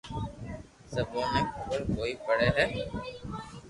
[0.93, 2.67] سبو ني تو خبر ڪوئي پڙي ھي